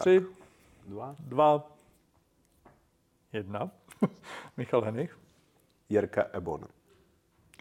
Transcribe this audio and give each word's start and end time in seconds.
Tři, 0.00 0.26
Dva. 0.86 1.16
dva, 1.18 1.70
jedna. 3.32 3.70
Michal 4.56 4.80
Henich. 4.80 5.18
Jirka 5.88 6.24
Ebon. 6.32 6.64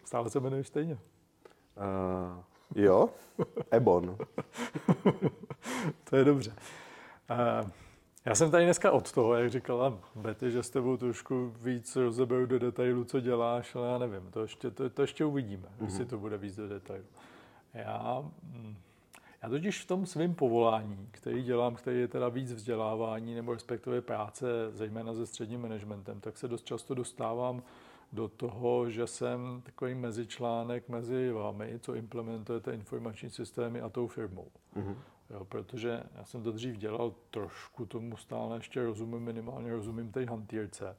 Stále 0.06 0.30
se 0.30 0.40
jmenuješ 0.40 0.68
stejně. 0.68 0.94
Uh, 0.94 2.44
jo, 2.76 3.10
Ebon. 3.72 4.18
To 6.04 6.16
je 6.16 6.24
dobře. 6.24 6.56
Uh, 7.30 7.70
já 8.26 8.36
jsem 8.36 8.52
tady 8.52 8.64
dneska 8.66 8.92
od 8.92 9.12
toho, 9.12 9.34
jak 9.34 9.50
říkala 9.52 10.00
Betty, 10.16 10.52
že 10.52 10.64
s 10.64 10.70
tebou 10.70 10.98
trošku 10.98 11.54
víc 11.62 11.96
rozeberu 11.96 12.46
do 12.46 12.60
detailu, 12.60 13.04
co 13.04 13.20
děláš, 13.20 13.76
ale 13.76 13.88
já 13.88 13.98
nevím, 13.98 14.32
to 14.32 14.42
ještě, 14.42 14.72
to, 14.72 14.90
to 14.90 15.02
ještě 15.02 15.26
uvidíme, 15.26 15.68
mm-hmm. 15.68 15.86
jestli 15.86 16.06
to 16.06 16.18
bude 16.18 16.38
víc 16.38 16.56
do 16.56 16.68
detailu. 16.68 17.06
Já, 17.74 18.24
mm, 18.44 18.76
já 19.44 19.50
totiž 19.50 19.82
v 19.82 19.88
tom 19.88 20.06
svém 20.06 20.36
povolání, 20.36 21.08
který 21.12 21.44
dělám, 21.44 21.76
který 21.76 22.00
je 22.00 22.08
teda 22.08 22.30
víc 22.30 22.54
vzdělávání 22.54 23.36
nebo 23.36 23.54
respektive 23.54 24.02
práce, 24.02 24.46
zejména 24.72 25.14
se 25.14 25.26
středním 25.26 25.62
managementem, 25.62 26.20
tak 26.20 26.38
se 26.38 26.48
dost 26.48 26.66
často 26.66 26.96
dostávám 26.96 27.64
do 28.14 28.28
toho, 28.28 28.90
že 28.90 29.08
jsem 29.08 29.62
takový 29.66 29.96
mezičlánek 29.96 30.90
mezi 30.90 31.32
vámi, 31.32 31.80
co 31.80 31.96
implementujete 31.96 32.74
informační 32.74 33.30
systémy 33.30 33.82
a 33.82 33.90
tou 33.90 34.08
firmou. 34.08 34.48
Mm-hmm. 34.76 34.96
Jo, 35.30 35.46
protože 35.46 36.04
já 36.16 36.26
jsem 36.26 36.44
to 36.44 36.52
dřív 36.52 36.78
dělal 36.78 37.14
trošku, 37.32 37.86
tomu 37.86 38.18
stále 38.18 38.58
ještě 38.58 38.84
rozumím, 38.84 39.20
minimálně 39.20 39.72
rozumím 39.72 40.12
té 40.12 40.26
hantýrce. 40.26 40.96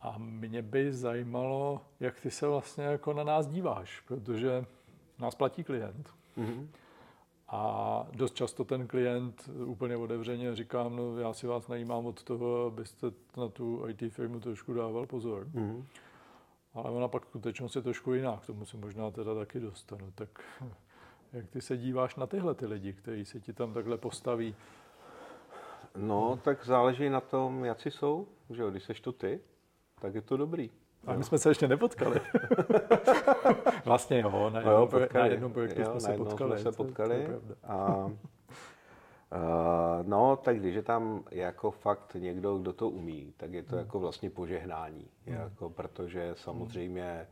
A 0.00 0.14
mě 0.18 0.62
by 0.62 0.92
zajímalo, 0.92 1.80
jak 2.00 2.20
ty 2.20 2.30
se 2.30 2.46
vlastně 2.46 2.84
jako 2.84 3.12
na 3.12 3.24
nás 3.24 3.46
díváš, 3.46 4.00
protože 4.00 4.64
nás 5.18 5.34
platí 5.34 5.64
klient. 5.64 6.10
Mm-hmm. 6.38 6.66
A 7.48 8.06
dost 8.12 8.34
často 8.34 8.64
ten 8.64 8.86
klient 8.86 9.50
úplně 9.64 9.96
otevřeně 9.96 10.56
říká, 10.56 10.88
no 10.88 11.18
já 11.18 11.32
si 11.32 11.46
vás 11.46 11.68
najímám 11.68 12.06
od 12.06 12.22
toho, 12.22 12.66
abyste 12.66 13.06
na 13.36 13.48
tu 13.48 13.84
IT 13.88 14.12
firmu 14.12 14.40
trošku 14.40 14.74
dával 14.74 15.06
pozor. 15.06 15.46
Mm-hmm. 15.46 15.84
Ale 16.74 16.90
ona 16.90 17.08
pak 17.08 17.26
skutečnost 17.26 17.76
je 17.76 17.82
trošku 17.82 18.14
jiná, 18.14 18.36
k 18.36 18.46
tomu 18.46 18.64
se 18.64 18.76
možná 18.76 19.10
teda 19.10 19.34
taky 19.34 19.60
dostanu. 19.60 20.12
Tak 20.14 20.42
jak 21.32 21.48
ty 21.48 21.60
se 21.60 21.76
díváš 21.76 22.16
na 22.16 22.26
tyhle 22.26 22.54
ty 22.54 22.66
lidi, 22.66 22.92
kteří 22.92 23.24
se 23.24 23.40
ti 23.40 23.52
tam 23.52 23.74
takhle 23.74 23.98
postaví? 23.98 24.54
No, 25.96 26.40
tak 26.44 26.66
záleží 26.66 27.08
na 27.08 27.20
tom, 27.20 27.64
jak 27.64 27.80
si 27.80 27.90
jsou. 27.90 28.28
Že 28.50 28.62
jo, 28.62 28.70
když 28.70 28.84
seš 28.84 29.00
to 29.00 29.12
ty, 29.12 29.40
tak 30.00 30.14
je 30.14 30.22
to 30.22 30.36
dobrý. 30.36 30.70
A 31.06 31.12
my 31.14 31.24
jsme 31.24 31.38
se 31.38 31.50
ještě 31.50 31.68
nepotkali. 31.68 32.20
vlastně 33.84 34.20
jo, 34.20 34.50
na 34.50 34.58
jednom, 34.58 34.74
no 34.74 34.80
jo, 34.80 34.86
potkali. 34.86 35.28
na 35.28 35.32
jednom 35.32 35.52
projektu 35.52 35.80
jo, 35.80 35.90
jsme 35.90 36.00
se 36.00 36.12
potkali. 36.12 36.60
Jsme 36.60 36.72
se 36.72 36.76
potkali 36.76 37.26
to, 37.26 37.32
to 37.32 37.54
a, 37.64 38.04
uh, 38.06 38.12
no, 40.02 40.36
tak 40.36 40.60
když 40.60 40.74
je 40.74 40.82
tam 40.82 41.24
jako 41.30 41.70
fakt 41.70 42.14
někdo, 42.14 42.58
kdo 42.58 42.72
to 42.72 42.88
umí, 42.88 43.34
tak 43.36 43.52
je 43.52 43.62
to 43.62 43.76
hmm. 43.76 43.78
jako 43.78 43.98
vlastně 43.98 44.30
požehnání. 44.30 45.10
Hmm. 45.26 45.36
Jako, 45.36 45.70
protože 45.70 46.34
samozřejmě 46.36 47.26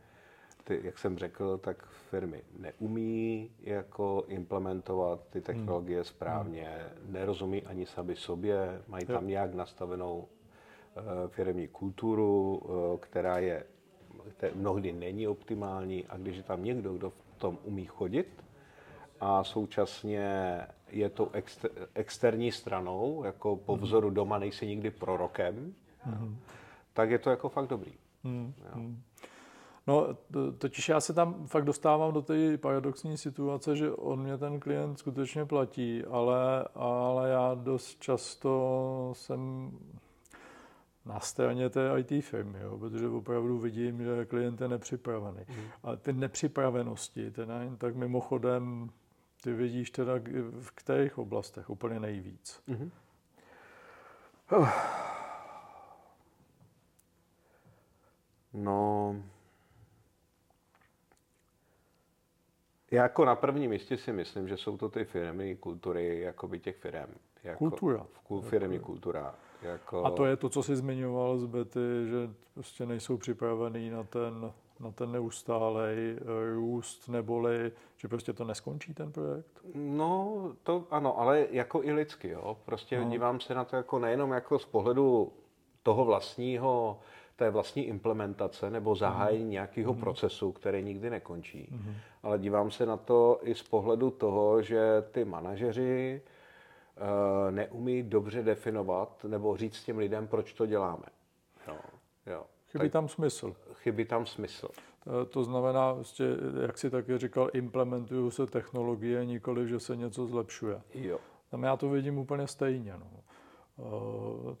ty, 0.63 0.79
jak 0.83 0.97
jsem 0.97 1.17
řekl, 1.17 1.57
tak 1.57 1.85
firmy 1.85 2.43
neumí 2.59 3.51
jako 3.59 4.23
implementovat 4.27 5.19
ty 5.29 5.41
technologie 5.41 5.97
hmm. 5.97 6.05
správně, 6.05 6.79
nerozumí 7.05 7.63
ani 7.63 7.85
sami 7.85 8.15
sobě, 8.15 8.81
mají 8.87 9.05
tam 9.05 9.27
nějak 9.27 9.53
nastavenou 9.53 10.27
firmní 11.27 11.67
kulturu, 11.67 12.57
uh, 12.57 12.97
která 12.99 13.37
je 13.37 13.63
mnohdy 14.55 14.93
není 14.93 15.27
optimální 15.27 16.05
a 16.05 16.17
když 16.17 16.37
je 16.37 16.43
tam 16.43 16.63
někdo, 16.63 16.93
kdo 16.93 17.09
v 17.09 17.37
tom 17.37 17.57
umí 17.63 17.85
chodit 17.85 18.43
a 19.19 19.43
současně 19.43 20.61
je 20.89 21.09
to 21.09 21.29
exter, 21.33 21.71
externí 21.93 22.51
stranou, 22.51 23.23
jako 23.23 23.55
po 23.55 23.73
hmm. 23.73 23.83
vzoru 23.83 24.09
doma 24.09 24.39
nejsi 24.39 24.67
nikdy 24.67 24.91
prorokem, 24.91 25.73
hmm. 26.01 26.37
tak 26.93 27.09
je 27.09 27.19
to 27.19 27.29
jako 27.29 27.49
fakt 27.49 27.67
dobrý. 27.67 27.91
Hmm. 28.23 28.53
Jo. 28.75 28.81
No, 29.87 30.07
totiž 30.57 30.89
já 30.89 31.01
se 31.01 31.13
tam 31.13 31.47
fakt 31.47 31.65
dostávám 31.65 32.13
do 32.13 32.21
té 32.21 32.57
paradoxní 32.57 33.17
situace, 33.17 33.75
že 33.75 33.91
on 33.91 34.23
mě 34.23 34.37
ten 34.37 34.59
klient 34.59 34.99
skutečně 34.99 35.45
platí, 35.45 36.03
ale, 36.05 36.65
ale 36.75 37.29
já 37.29 37.53
dost 37.53 38.01
často 38.01 39.11
jsem 39.15 39.71
na 41.07 41.19
straně 41.19 41.69
té 41.69 41.91
IT 41.97 42.25
firmy, 42.25 42.59
jo, 42.61 42.77
protože 42.77 43.07
opravdu 43.07 43.57
vidím, 43.57 44.03
že 44.03 44.25
klient 44.25 44.61
je 44.61 44.67
nepřipravený. 44.67 45.39
Mm. 45.49 45.55
A 45.83 45.95
ty 45.95 46.13
nepřipravenosti, 46.13 47.31
teda, 47.31 47.59
tak 47.77 47.95
mimochodem, 47.95 48.89
ty 49.43 49.53
vidíš 49.53 49.91
teda 49.91 50.13
v 50.59 50.71
kterých 50.71 51.17
oblastech 51.17 51.69
úplně 51.69 51.99
nejvíc? 51.99 52.63
Mm. 52.67 52.91
No, 58.53 59.15
Já 62.91 63.03
jako 63.03 63.25
na 63.25 63.35
prvním 63.35 63.71
místě 63.71 63.97
si 63.97 64.13
myslím, 64.13 64.47
že 64.47 64.57
jsou 64.57 64.77
to 64.77 64.89
ty 64.89 65.05
firmy, 65.05 65.55
kultury, 65.55 66.19
jako 66.19 66.47
by 66.47 66.59
těch 66.59 66.75
firm. 66.75 67.13
Jako 67.43 67.57
kultura. 67.57 68.05
Kul, 68.23 68.41
firmy, 68.41 68.79
kultura. 68.79 69.35
Jako... 69.61 70.05
A 70.05 70.11
to 70.11 70.25
je 70.25 70.35
to, 70.35 70.49
co 70.49 70.63
jsi 70.63 70.75
zmiňoval 70.75 71.37
z 71.37 71.45
Betty, 71.45 71.79
že 72.09 72.29
prostě 72.53 72.85
nejsou 72.85 73.17
připravený 73.17 73.89
na 73.89 74.03
ten, 74.03 74.51
na 74.79 74.91
ten 74.91 75.11
neustálej 75.11 76.17
eh, 76.17 76.53
růst, 76.53 77.07
neboli, 77.09 77.71
že 77.97 78.07
prostě 78.07 78.33
to 78.33 78.43
neskončí 78.43 78.93
ten 78.93 79.11
projekt? 79.11 79.61
No, 79.75 80.41
to 80.63 80.83
ano, 80.91 81.19
ale 81.19 81.47
jako 81.51 81.83
i 81.83 81.91
lidsky, 81.91 82.29
jo. 82.29 82.57
Prostě 82.65 82.99
no. 82.99 83.09
dívám 83.09 83.39
se 83.39 83.53
na 83.53 83.65
to 83.65 83.75
jako 83.75 83.99
nejenom 83.99 84.31
jako 84.31 84.59
z 84.59 84.65
pohledu 84.65 85.33
toho 85.83 86.05
vlastního 86.05 86.99
té 87.35 87.49
vlastní 87.49 87.83
implementace 87.87 88.69
nebo 88.69 88.95
zahájení 88.95 89.43
mm. 89.43 89.49
nějakého 89.49 89.93
mm. 89.93 89.99
procesu, 89.99 90.51
který 90.51 90.83
nikdy 90.83 91.09
nekončí. 91.09 91.67
Mm. 91.71 91.95
Ale 92.23 92.39
dívám 92.39 92.71
se 92.71 92.85
na 92.85 92.97
to 92.97 93.39
i 93.43 93.55
z 93.55 93.63
pohledu 93.63 94.11
toho, 94.11 94.61
že 94.61 95.03
ty 95.11 95.25
manažeři 95.25 96.21
neumí 97.51 98.03
dobře 98.03 98.43
definovat 98.43 99.25
nebo 99.27 99.57
říct 99.57 99.83
těm 99.83 99.97
lidem, 99.97 100.27
proč 100.27 100.53
to 100.53 100.65
děláme. 100.65 101.05
Jo, 101.67 101.75
jo. 102.25 102.43
Chybí 102.67 102.85
tak, 102.85 102.91
tam 102.91 103.07
smysl. 103.09 103.55
Chybí 103.73 104.05
tam 104.05 104.25
smysl. 104.25 104.67
To, 105.03 105.25
to 105.25 105.43
znamená, 105.43 105.93
vlastně, 105.93 106.25
jak 106.61 106.77
si 106.77 106.89
taky 106.89 107.17
říkal, 107.17 107.49
implementují 107.53 108.31
se 108.31 108.47
technologie, 108.47 109.25
nikoli, 109.25 109.67
že 109.67 109.79
se 109.79 109.95
něco 109.95 110.27
zlepšuje. 110.27 110.81
Jo. 110.93 111.19
Tam 111.49 111.63
já 111.63 111.77
to 111.77 111.89
vidím 111.89 112.17
úplně 112.17 112.47
stejně. 112.47 112.93
No. 112.99 113.07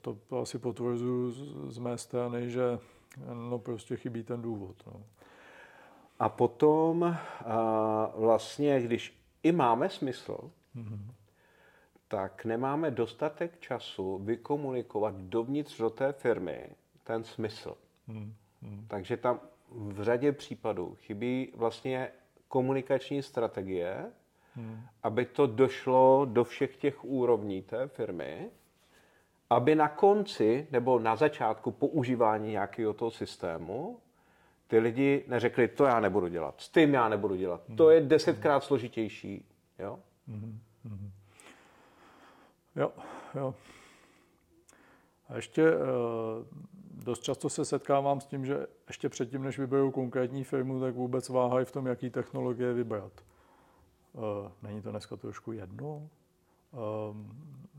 To, 0.01 0.17
to 0.27 0.39
asi 0.39 0.59
potvrzuji 0.59 1.33
z 1.67 1.77
mé 1.77 1.97
strany, 1.97 2.49
že 2.49 2.79
no 3.33 3.59
prostě 3.59 3.95
chybí 3.95 4.23
ten 4.23 4.41
důvod. 4.41 4.75
No. 4.87 5.03
A 6.19 6.29
potom 6.29 7.03
a 7.45 8.11
vlastně, 8.15 8.81
když 8.81 9.21
i 9.43 9.51
máme 9.51 9.89
smysl, 9.89 10.37
mm-hmm. 10.75 11.11
Tak 12.07 12.45
nemáme 12.45 12.91
dostatek 12.91 13.59
času 13.59 14.17
vykomunikovat 14.17 15.15
dovnitř 15.15 15.77
do 15.77 15.89
té 15.89 16.13
firmy 16.13 16.69
ten 17.03 17.23
smysl. 17.23 17.77
Mm-hmm. 18.09 18.31
Takže 18.87 19.17
tam 19.17 19.39
v 19.71 20.03
řadě 20.03 20.31
případů 20.31 20.95
chybí 20.95 21.51
vlastně 21.55 22.11
komunikační 22.47 23.23
strategie, 23.23 24.11
mm. 24.55 24.81
aby 25.03 25.25
to 25.25 25.47
došlo 25.47 26.25
do 26.25 26.43
všech 26.43 26.77
těch 26.77 27.05
úrovní 27.05 27.61
té 27.61 27.87
firmy 27.87 28.49
aby 29.49 29.75
na 29.75 29.87
konci 29.89 30.67
nebo 30.71 30.99
na 30.99 31.15
začátku 31.15 31.71
používání 31.71 32.51
nějakého 32.51 32.93
toho 32.93 33.11
systému 33.11 33.99
ty 34.67 34.79
lidi 34.79 35.23
neřekli, 35.27 35.67
to 35.67 35.85
já 35.85 35.99
nebudu 35.99 36.27
dělat, 36.27 36.55
s 36.57 36.69
tím 36.69 36.93
já 36.93 37.09
nebudu 37.09 37.35
dělat, 37.35 37.61
to 37.77 37.89
je 37.89 38.01
desetkrát 38.01 38.63
složitější. 38.63 39.45
Jo? 39.79 39.99
Mm-hmm. 40.29 40.57
Jo, 42.77 42.91
jo. 43.35 43.55
A 45.29 45.35
ještě 45.35 45.75
uh, 45.75 45.81
dost 47.03 47.23
často 47.23 47.49
se 47.49 47.65
setkávám 47.65 48.21
s 48.21 48.25
tím, 48.25 48.45
že 48.45 48.67
ještě 48.87 49.09
předtím, 49.09 49.43
než 49.43 49.59
vyberou 49.59 49.91
konkrétní 49.91 50.43
firmu, 50.43 50.79
tak 50.79 50.95
vůbec 50.95 51.29
váhají 51.29 51.65
v 51.65 51.71
tom, 51.71 51.87
jaký 51.87 52.09
technologie 52.09 52.73
vybrat. 52.73 53.11
Uh, 54.13 54.23
není 54.61 54.81
to 54.81 54.91
dneska 54.91 55.15
trošku 55.15 55.51
jedno? 55.51 56.09
Um, 57.09 57.31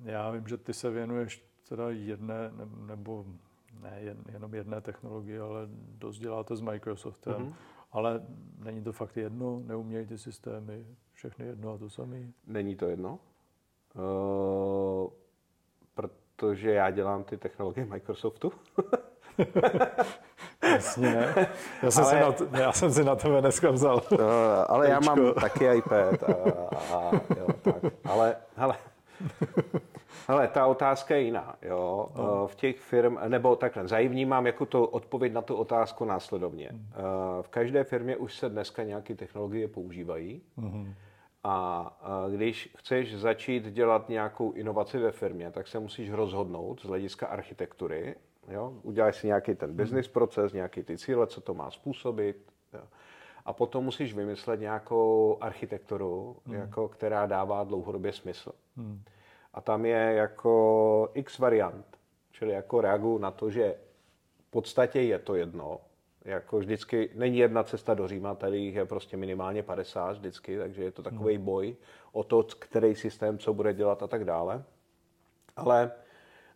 já 0.05 0.31
vím, 0.31 0.49
že 0.49 0.56
ty 0.56 0.75
se 0.75 0.90
věnuješ 0.90 1.44
teda 1.69 1.90
jedné, 1.90 2.52
nebo 2.87 3.25
ne 3.81 3.99
jen, 4.00 4.19
jenom 4.32 4.55
jedné 4.55 4.81
technologie, 4.81 5.40
ale 5.40 5.69
dost 5.99 6.19
děláte 6.19 6.56
s 6.56 6.61
Microsoftem. 6.61 7.34
Mm-hmm. 7.34 7.55
Ale 7.93 8.26
není 8.58 8.82
to 8.82 8.93
fakt 8.93 9.17
jedno? 9.17 9.61
Neumějí 9.64 10.06
ty 10.06 10.19
systémy 10.19 10.87
všechny 11.12 11.46
jedno 11.46 11.72
a 11.72 11.78
to 11.78 11.90
samé? 11.90 12.32
Není 12.46 12.76
to 12.76 12.87
jedno. 12.87 13.19
Uh, 13.98 15.10
protože 15.94 16.70
já 16.70 16.90
dělám 16.90 17.24
ty 17.24 17.36
technologie 17.36 17.86
Microsoftu. 17.86 18.52
Jasně. 20.62 21.34
Já 21.82 21.90
jsem, 21.90 22.04
ale, 22.04 22.12
si 22.12 22.20
na 22.20 22.32
to, 22.32 22.56
já 22.56 22.72
jsem 22.72 22.92
si 22.92 23.04
na 23.04 23.16
tebe 23.16 23.40
dneska 23.40 23.70
vzal. 23.70 24.02
Uh, 24.12 24.20
ale 24.68 24.88
já 24.88 25.00
mám 25.00 25.34
taky 25.40 25.64
iPad 25.76 26.22
a, 26.22 26.32
a, 26.94 27.10
jo, 27.36 27.46
tak. 27.62 27.92
Ale, 28.04 28.36
ale 28.56 28.76
Ale 30.28 30.48
ta 30.48 30.66
otázka 30.66 31.14
je 31.14 31.22
jiná. 31.22 31.56
Jo? 31.62 32.08
No. 32.16 32.46
V 32.46 32.54
těch 32.54 32.78
firm, 32.78 33.18
nebo 33.28 33.56
takhle, 33.56 33.88
zajímavý 33.88 34.24
mám 34.26 34.46
jako 34.46 34.66
to 34.66 34.86
odpověď 34.86 35.32
na 35.32 35.42
tu 35.42 35.54
otázku 35.54 36.04
následovně. 36.04 36.68
Hmm. 36.72 36.88
V 37.42 37.48
každé 37.48 37.84
firmě 37.84 38.16
už 38.16 38.34
se 38.34 38.48
dneska 38.48 38.82
nějaké 38.82 39.14
technologie 39.14 39.68
používají. 39.68 40.42
Hmm. 40.56 40.94
A 41.50 41.96
když 42.30 42.74
chceš 42.76 43.16
začít 43.16 43.64
dělat 43.64 44.08
nějakou 44.08 44.52
inovaci 44.52 44.98
ve 44.98 45.12
firmě, 45.12 45.50
tak 45.50 45.68
se 45.68 45.78
musíš 45.78 46.10
rozhodnout 46.10 46.80
z 46.80 46.84
hlediska 46.84 47.26
architektury. 47.26 48.14
Jo? 48.48 48.72
Uděláš 48.82 49.16
si 49.16 49.26
nějaký 49.26 49.54
ten 49.54 49.76
business 49.76 50.08
proces, 50.08 50.52
nějaký 50.52 50.82
ty 50.82 50.98
cíle, 50.98 51.26
co 51.26 51.40
to 51.40 51.54
má 51.54 51.70
způsobit. 51.70 52.52
Jo? 52.72 52.80
A 53.44 53.52
potom 53.52 53.84
musíš 53.84 54.14
vymyslet 54.14 54.60
nějakou 54.60 55.38
architekturu, 55.40 56.36
hmm. 56.46 56.56
jako, 56.56 56.88
která 56.88 57.26
dává 57.26 57.64
dlouhodobě 57.64 58.12
smysl. 58.12 58.52
Hmm. 58.76 59.02
A 59.54 59.60
tam 59.60 59.86
je 59.86 60.14
jako 60.14 61.10
x 61.14 61.38
variant, 61.38 61.98
čili 62.30 62.52
jako 62.52 62.80
reaguju 62.80 63.18
na 63.18 63.30
to, 63.30 63.50
že 63.50 63.74
v 64.38 64.50
podstatě 64.50 65.00
je 65.00 65.18
to 65.18 65.34
jedno. 65.34 65.80
Jako 66.25 66.59
vždycky 66.59 67.11
není 67.15 67.38
jedna 67.38 67.62
cesta 67.62 67.94
do 67.94 68.09
Říma, 68.09 68.35
tady 68.35 68.65
je 68.65 68.85
prostě 68.85 69.17
minimálně 69.17 69.62
50 69.62 70.12
vždycky, 70.12 70.59
takže 70.59 70.85
je 70.85 70.91
to 70.91 71.03
takový 71.03 71.37
hmm. 71.37 71.44
boj 71.44 71.76
o 72.12 72.25
to, 72.25 72.43
který 72.43 72.94
systém, 72.94 73.38
co 73.38 73.55
bude 73.55 73.75
dělat 73.75 74.03
a 74.03 74.06
tak 74.06 74.25
dále. 74.25 74.65
Ale 75.56 75.93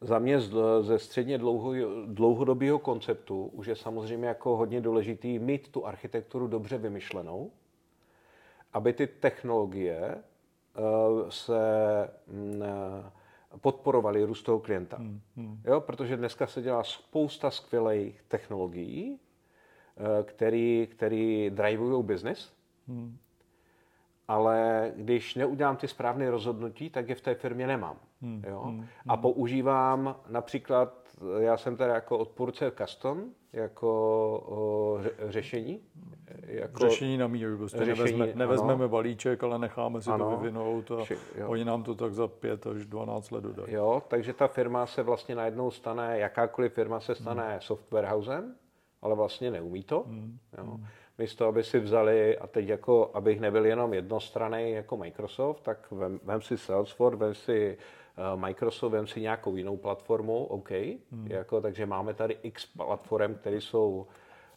za 0.01 0.19
mě 0.19 0.41
ze 0.81 0.99
středně 0.99 1.39
dlouho, 1.39 1.73
dlouhodobého 2.07 2.79
konceptu 2.79 3.47
už 3.47 3.67
je 3.67 3.77
samozřejmě 3.77 4.29
jako 4.29 4.57
hodně 4.57 4.81
důležitý 4.81 5.39
mít 5.39 5.69
tu 5.69 5.87
architekturu 5.87 6.47
dobře 6.47 6.79
vymyšlenou, 6.79 7.51
aby 8.73 8.93
ty 8.93 9.07
technologie 9.07 10.01
eh, 10.15 10.21
se 11.29 11.61
mm, 12.27 12.63
eh, 12.63 13.11
podporovaly 13.61 14.25
růst 14.25 14.43
toho 14.43 14.61
klienta. 14.61 14.97
Hmm, 14.97 15.21
hmm. 15.37 15.61
Jo, 15.65 15.81
protože 15.81 16.17
dneska 16.17 16.47
se 16.47 16.63
dělá 16.63 16.85
spousta 16.85 17.51
skvělých 17.51 18.23
technologií, 18.29 19.21
který, 20.23 20.89
který 20.91 21.51
drivují 21.51 22.05
business, 22.05 22.53
hmm. 22.89 23.17
ale 24.29 24.93
když 24.97 25.35
neudělám 25.35 25.77
ty 25.77 25.89
správné 25.89 26.31
rozhodnutí, 26.31 26.91
tak 26.91 27.09
je 27.09 27.15
v 27.15 27.21
té 27.21 27.35
firmě 27.35 27.67
nemám. 27.67 27.97
Hmm, 28.23 28.45
jo? 28.49 28.61
Hmm, 28.61 28.87
a 29.09 29.13
hmm. 29.13 29.23
používám 29.23 30.17
například, 30.29 30.95
já 31.39 31.57
jsem 31.57 31.77
tady 31.77 31.93
jako 31.93 32.19
odpůrce 32.19 32.71
custom, 32.71 33.25
jako 33.53 33.89
o, 34.47 34.99
řešení. 35.29 35.81
Jako 36.47 36.79
řešení 36.79 37.19
na 37.19 37.27
míru, 37.27 37.59
prostě 37.59 37.85
řešení, 37.85 38.19
nevezme, 38.19 38.39
nevezmeme 38.39 38.75
ano. 38.75 38.89
balíček, 38.89 39.45
ale 39.45 39.59
necháme 39.59 40.03
si 40.03 40.11
ano. 40.11 40.31
to 40.31 40.37
vyvinout 40.37 40.91
a 40.91 41.05
Vši, 41.05 41.17
oni 41.47 41.65
nám 41.65 41.83
to 41.83 41.95
tak 41.95 42.15
za 42.15 42.29
pět 42.29 42.67
až 42.67 42.87
12 42.87 43.31
let 43.31 43.45
dodají. 43.45 43.73
Jo, 43.73 44.03
takže 44.09 44.33
ta 44.33 44.49
firma 44.49 44.87
se 44.87 45.03
vlastně 45.03 45.35
najednou 45.35 45.71
stane, 45.71 46.19
jakákoliv 46.19 46.73
firma 46.73 47.01
se 47.01 47.15
stane 47.15 47.51
hmm. 47.51 47.61
software 47.61 48.07
housem, 48.07 48.55
ale 49.03 49.15
vlastně 49.15 49.51
neumí 49.51 49.83
to. 49.83 50.05
Hmm. 50.07 50.39
Jo. 50.59 50.65
Hmm 50.65 50.87
místo, 51.19 51.47
aby 51.47 51.65
si 51.65 51.81
vzali, 51.81 52.39
a 52.39 52.47
teď 52.47 52.69
jako, 52.69 53.11
abych 53.15 53.41
nebyl 53.41 53.67
jenom 53.67 53.95
jednostranný 53.95 54.71
jako 54.71 54.97
Microsoft, 54.97 55.61
tak 55.61 55.91
vem, 55.91 56.21
vem 56.25 56.43
si 56.43 56.59
Salesforce, 56.59 57.17
vem 57.17 57.35
si 57.35 57.79
Eh, 58.17 58.37
Microsoft, 58.37 58.93
vem 58.93 59.07
si 59.07 59.21
nějakou 59.21 59.57
jinou 59.57 59.77
platformu, 59.77 60.45
OK, 60.45 60.71
hmm. 60.71 61.27
jako, 61.27 61.61
takže 61.61 61.87
máme 61.87 62.15
tady 62.15 62.39
x 62.43 62.67
platform, 62.67 63.35
které 63.35 63.57
jsou 63.57 64.07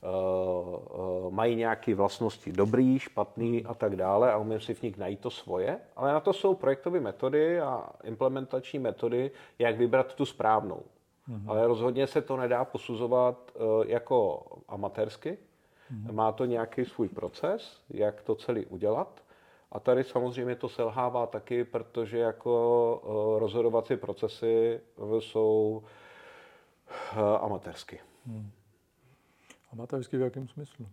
Uh, 0.01 0.79
uh, 1.25 1.33
mají 1.33 1.55
nějaké 1.55 1.95
vlastnosti 1.95 2.51
dobrý, 2.51 2.99
špatný 2.99 3.65
a 3.65 3.73
tak 3.73 3.95
dále 3.95 4.31
a 4.31 4.37
umím 4.37 4.59
si 4.59 4.73
v 4.73 4.81
nich 4.81 4.97
najít 4.97 5.19
to 5.19 5.29
svoje, 5.29 5.79
ale 5.95 6.13
na 6.13 6.19
to 6.19 6.33
jsou 6.33 6.55
projektové 6.55 6.99
metody 6.99 7.59
a 7.59 7.89
implementační 8.03 8.79
metody, 8.79 9.31
jak 9.59 9.77
vybrat 9.77 10.13
tu 10.13 10.25
správnou. 10.25 10.83
Hmm. 11.27 11.49
Ale 11.49 11.67
rozhodně 11.67 12.07
se 12.07 12.21
to 12.21 12.37
nedá 12.37 12.65
posuzovat 12.65 13.51
uh, 13.55 13.85
jako 13.87 14.45
amatérsky. 14.67 15.37
Hmm. 15.89 16.15
Má 16.15 16.31
to 16.31 16.45
nějaký 16.45 16.85
svůj 16.85 17.09
proces, 17.09 17.81
jak 17.89 18.21
to 18.21 18.35
celý 18.35 18.65
udělat. 18.65 19.25
A 19.71 19.79
tady 19.79 20.03
samozřejmě 20.03 20.55
to 20.55 20.69
selhává 20.69 21.27
taky, 21.27 21.63
protože 21.63 22.17
jako 22.17 23.01
eh, 23.03 23.39
rozhodovací 23.39 23.97
procesy 23.97 24.81
jsou 25.19 25.83
eh, 27.13 27.37
amatérsky. 27.41 27.99
Hmm. 28.25 28.51
Amatérsky 29.71 30.17
v 30.17 30.21
jakém 30.21 30.47
smyslu? 30.47 30.87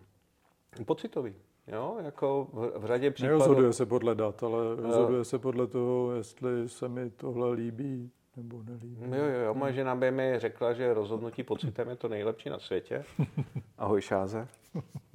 Pocitový. 0.84 1.34
Jo, 1.66 1.96
jako 2.02 2.48
v, 2.52 2.78
v 2.78 2.86
řadě 2.86 3.10
případů... 3.10 3.32
Nerozhoduje 3.32 3.72
se 3.72 3.86
podle 3.86 4.14
dat, 4.14 4.42
ale 4.42 4.58
eh, 4.78 4.82
rozhoduje 4.82 5.24
se 5.24 5.38
podle 5.38 5.66
toho, 5.66 6.12
jestli 6.12 6.68
se 6.68 6.88
mi 6.88 7.10
tohle 7.10 7.52
líbí 7.52 8.10
nebo 8.36 8.62
nelíbí. 8.62 8.96
Jo, 9.00 9.24
jo, 9.24 9.40
jo. 9.40 9.54
Moje 9.54 9.72
žena 9.72 9.94
by 9.94 10.10
mi 10.10 10.34
řekla, 10.38 10.72
že 10.72 10.94
rozhodnutí 10.94 11.42
pocitem 11.42 11.88
je 11.88 11.96
to 11.96 12.08
nejlepší 12.08 12.50
na 12.50 12.58
světě. 12.58 13.04
Ahoj, 13.78 14.00
Šáze. 14.00 14.48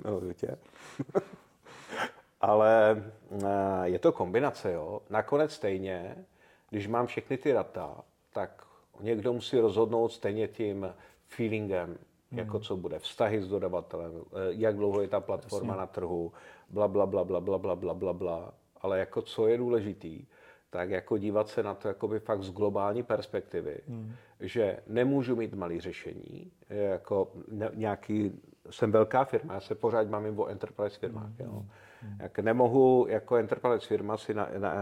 Ahoj, 0.06 0.34
tě 0.34 0.58
ale 2.42 3.04
eh, 3.32 3.48
je 3.84 4.00
to 4.00 4.12
kombinace. 4.12 4.72
Jo. 4.72 5.02
Nakonec 5.10 5.54
stejně, 5.54 6.16
když 6.70 6.88
mám 6.88 7.08
všechny 7.08 7.38
ty 7.38 7.54
data, 7.54 8.04
tak 8.34 8.68
někdo 9.00 9.34
musí 9.34 9.60
rozhodnout 9.60 10.12
stejně 10.12 10.48
tím 10.48 10.94
feelingem, 11.28 11.98
hmm. 12.32 12.40
jako 12.40 12.60
co 12.60 12.78
bude, 12.78 13.00
vztahy 13.00 13.42
s 13.42 13.48
dodavatelem, 13.48 14.12
eh, 14.16 14.38
jak 14.50 14.76
dlouho 14.76 15.02
je 15.02 15.08
ta 15.08 15.20
platforma 15.20 15.74
Jasně. 15.74 15.80
na 15.80 15.88
trhu, 15.88 16.34
bla, 16.70 16.88
bla, 16.88 17.06
bla, 17.06 17.24
bla, 17.24 17.40
bla, 17.40 17.58
bla, 17.58 17.76
bla, 17.76 17.94
bla, 17.94 18.14
bla. 18.14 18.54
Ale 18.82 19.00
jako 19.00 19.22
co 19.22 19.48
je 19.48 19.58
důležitý, 19.58 20.26
tak 20.70 20.90
jako 20.90 21.18
dívat 21.18 21.48
se 21.48 21.64
na 21.64 21.74
to 21.74 21.88
jakoby 21.88 22.20
fakt 22.20 22.44
z 22.44 22.52
globální 22.52 23.04
perspektivy, 23.04 23.78
hmm. 23.88 24.14
že 24.40 24.80
nemůžu 24.88 25.36
mít 25.36 25.54
malý 25.54 25.80
řešení, 25.80 26.52
jako 26.70 27.32
nějaký, 27.74 28.42
jsem 28.70 28.92
velká 28.92 29.26
firma, 29.26 29.54
já 29.54 29.60
se 29.60 29.76
pořád 29.76 30.10
mám 30.10 30.40
o 30.40 30.48
enterprise 30.48 31.00
firmách, 31.00 31.26
hmm. 31.26 31.36
jo. 31.40 31.66
Hmm. 32.02 32.18
Jak 32.20 32.40
nemohu 32.40 33.06
jako 33.10 33.36
enterprise 33.36 33.88
firma 33.88 34.18
si 34.18 34.34
na, 34.34 34.50
na, 34.58 34.74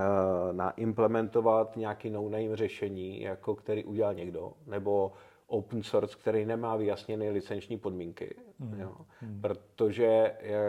na 0.52 0.70
implementovat 0.70 1.76
nějaký 1.76 2.10
no-name 2.10 2.56
řešení, 2.56 3.22
jako 3.22 3.56
který 3.56 3.84
udělal 3.84 4.14
někdo, 4.14 4.54
nebo 4.68 5.12
open 5.48 5.84
source, 5.84 6.18
který 6.18 6.46
nemá 6.46 6.76
vyjasněné 6.76 7.30
licenční 7.30 7.78
podmínky. 7.78 8.36
Hmm. 8.60 8.80
Jo? 8.80 8.96
Hmm. 9.20 9.42
Protože 9.42 10.38
je, 10.42 10.60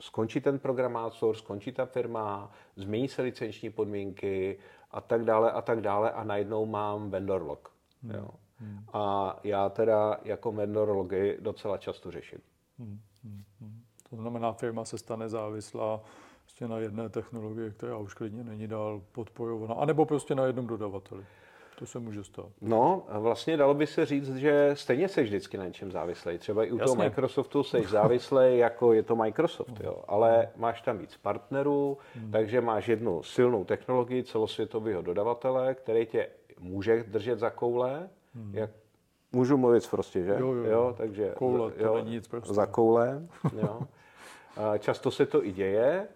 skončí 0.00 0.40
ten 0.40 0.58
programátor, 0.58 1.36
skončí 1.36 1.72
ta 1.72 1.86
firma, 1.86 2.52
změní 2.76 3.08
se 3.08 3.22
licenční 3.22 3.70
podmínky 3.70 4.58
a 4.90 5.00
tak 5.00 5.24
dále 5.24 5.52
a 5.52 5.62
tak 5.62 5.80
dále 5.80 6.10
a 6.10 6.24
najednou 6.24 6.66
mám 6.66 7.10
vendor 7.10 7.42
log. 7.42 7.68
Hmm. 8.02 8.14
Jo? 8.14 8.28
Hmm. 8.56 8.84
A 8.92 9.36
já 9.44 9.68
teda 9.68 10.20
jako 10.24 10.52
vendor 10.52 10.88
logy 10.88 11.36
docela 11.40 11.78
často 11.78 12.10
řeším. 12.10 12.40
Hmm. 12.78 13.00
hmm. 13.24 13.80
To 14.10 14.16
znamená, 14.16 14.52
firma 14.52 14.84
se 14.84 14.98
stane 14.98 15.28
závislá 15.28 16.00
prostě 16.50 16.68
na 16.68 16.78
jedné 16.78 17.08
technologii, 17.08 17.70
která 17.70 17.96
už 17.96 18.14
klidně 18.14 18.44
není 18.44 18.66
dál 18.66 19.02
podporovaná, 19.12 19.74
anebo 19.74 20.04
prostě 20.04 20.34
na 20.34 20.44
jednom 20.44 20.66
dodavateli. 20.66 21.24
To 21.80 21.86
se 21.86 21.98
může 21.98 22.24
stát. 22.24 22.46
No, 22.60 23.02
vlastně 23.08 23.56
dalo 23.56 23.74
by 23.74 23.86
se 23.86 24.06
říct, 24.06 24.36
že 24.36 24.70
stejně 24.74 25.08
jsi 25.08 25.22
vždycky 25.22 25.58
na 25.58 25.66
něčem 25.66 25.92
závislý. 25.92 26.38
Třeba 26.38 26.64
i 26.64 26.72
u 26.72 26.78
Jasně. 26.78 26.84
toho 26.84 27.04
Microsoftu 27.04 27.62
jsi 27.62 27.82
závislý, 27.88 28.38
jako 28.58 28.92
je 28.92 29.02
to 29.02 29.16
Microsoft, 29.16 29.80
jo. 29.80 30.02
ale 30.08 30.48
máš 30.56 30.82
tam 30.82 30.98
víc 30.98 31.16
partnerů, 31.16 31.98
hmm. 32.14 32.30
takže 32.30 32.60
máš 32.60 32.88
jednu 32.88 33.22
silnou 33.22 33.64
technologii 33.64 34.24
celosvětového 34.24 35.02
dodavatele, 35.02 35.74
který 35.74 36.06
tě 36.06 36.28
může 36.58 37.04
držet 37.08 37.38
za 37.38 37.50
koule, 37.50 38.08
hmm. 38.34 38.54
jak 38.54 38.70
Můžu 39.32 39.56
mluvit 39.56 39.90
prostě, 39.90 40.24
že? 40.24 40.36
Jo, 40.38 40.52
jo, 40.52 40.64
jo. 40.64 40.94
takže 40.98 41.32
koule, 41.36 41.70
to 41.70 41.84
jo, 41.84 41.96
není 41.96 42.10
nic 42.10 42.28
prostě. 42.28 42.54
Za 42.54 42.66
koule, 42.66 43.22
jo. 43.62 43.80
Často 44.78 45.10
se 45.10 45.26
to 45.26 45.44
i 45.44 45.52
děje, 45.52 46.08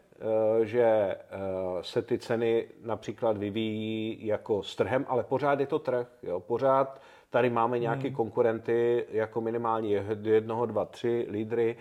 že 0.63 0.83
eh, 0.83 1.19
se 1.81 2.03
ty 2.03 2.19
ceny 2.19 2.69
například 2.83 3.37
vyvíjí 3.37 4.27
jako 4.27 4.63
s 4.63 4.77
trhem, 4.77 5.07
ale 5.09 5.25
pořád 5.25 5.61
je 5.61 5.67
to 5.67 5.79
trh. 5.79 6.09
Jo. 6.23 6.41
Pořád 6.41 7.01
tady 7.31 7.51
máme 7.51 7.79
nějaké 7.79 8.09
hmm. 8.09 8.17
konkurenty, 8.17 9.07
jako 9.11 9.41
minimálně 9.41 10.05
jednoho, 10.23 10.67
dva, 10.67 10.85
tři 10.85 11.27
lídry. 11.31 11.77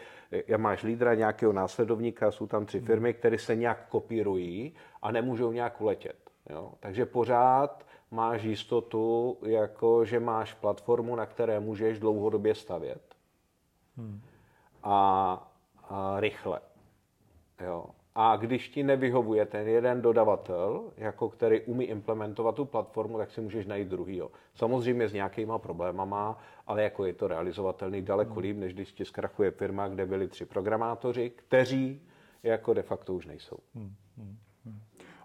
Já 0.47 0.57
máš 0.57 0.83
lídra, 0.83 1.15
nějakého 1.15 1.53
následovníka, 1.53 2.31
jsou 2.31 2.47
tam 2.47 2.65
tři 2.65 2.77
hmm. 2.77 2.87
firmy, 2.87 3.13
které 3.13 3.37
se 3.37 3.55
nějak 3.55 3.87
kopírují 3.89 4.75
a 5.01 5.11
nemůžou 5.11 5.51
nějak 5.51 5.81
uletět. 5.81 6.15
Jo. 6.49 6.71
Takže 6.79 7.05
pořád 7.05 7.85
máš 8.11 8.43
jistotu, 8.43 9.37
jako 9.45 10.05
že 10.05 10.19
máš 10.19 10.53
platformu, 10.53 11.15
na 11.15 11.25
které 11.25 11.59
můžeš 11.59 11.99
dlouhodobě 11.99 12.55
stavět. 12.55 13.15
Hmm. 13.97 14.21
A, 14.83 15.51
a 15.89 16.19
rychle. 16.19 16.59
Jo. 17.65 17.85
A 18.15 18.35
když 18.35 18.69
ti 18.69 18.83
nevyhovuje 18.83 19.45
ten 19.45 19.67
jeden 19.67 20.01
dodavatel, 20.01 20.83
jako 20.97 21.29
který 21.29 21.61
umí 21.61 21.85
implementovat 21.85 22.55
tu 22.55 22.65
platformu, 22.65 23.17
tak 23.17 23.31
si 23.31 23.41
můžeš 23.41 23.65
najít 23.65 23.87
druhýho. 23.87 24.31
Samozřejmě 24.55 25.07
s 25.07 25.13
nějakýma 25.13 25.59
problémama, 25.59 26.39
ale 26.67 26.83
jako 26.83 27.05
je 27.05 27.13
to 27.13 27.27
realizovatelný 27.27 28.01
daleko 28.01 28.33
hmm. 28.33 28.41
líp, 28.41 28.57
než 28.57 28.73
když 28.73 28.93
ti 28.93 29.05
zkrachuje 29.05 29.51
firma, 29.51 29.87
kde 29.87 30.05
byli 30.05 30.27
tři 30.27 30.45
programátoři, 30.45 31.29
kteří 31.29 32.01
jako 32.43 32.73
de 32.73 32.81
facto 32.81 33.13
už 33.13 33.25
nejsou. 33.25 33.57
Hmm. 33.75 33.95
Hmm. 34.17 34.37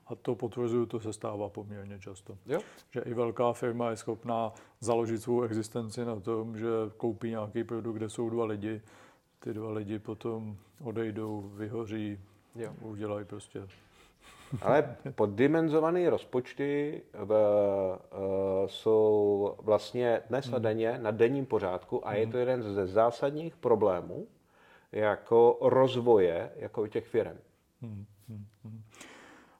A 0.07 0.14
to 0.14 0.35
potvrzuju, 0.35 0.87
to 0.87 1.00
se 1.00 1.12
stává 1.12 1.49
poměrně 1.49 1.99
často. 1.99 2.38
Jo. 2.47 2.61
Že 2.90 3.00
i 3.00 3.14
velká 3.14 3.52
firma 3.52 3.90
je 3.90 3.97
schopná 3.97 4.52
založit 4.80 5.18
svou 5.18 5.42
existenci 5.42 6.04
na 6.04 6.21
tom, 6.21 6.59
že 6.59 6.66
koupí 6.97 7.30
nějaký 7.30 7.64
produkt, 7.64 7.97
kde 7.97 8.09
jsou 8.09 8.30
dva 8.30 8.45
lidi, 8.45 8.83
ty 9.38 9.52
dva 9.52 9.73
lidi 9.73 9.99
potom 9.99 10.57
odejdou, 10.80 11.40
vyhoří, 11.54 12.18
jo. 12.55 12.73
udělají 12.81 13.25
prostě 13.25 13.62
ale 14.62 14.97
poddimenzované 15.14 16.11
rozpočty 16.11 17.02
v, 17.12 17.33
uh, 17.33 18.67
jsou 18.67 19.55
vlastně 19.62 20.23
dnes 20.28 20.52
a 20.52 20.59
denně 20.59 20.99
na 20.99 21.11
denním 21.11 21.47
pořádku 21.47 22.09
a 22.09 22.14
je 22.14 22.26
to 22.26 22.31
hmm. 22.31 22.40
jeden 22.40 22.62
ze 22.62 22.87
zásadních 22.87 23.57
problémů 23.57 24.26
jako 24.93 25.59
rozvoje 25.61 26.50
jako 26.57 26.87
těch 26.87 27.07
firm. 27.07 27.38
Hmm, 27.83 28.05
hmm, 28.28 28.47
hmm. 28.64 28.83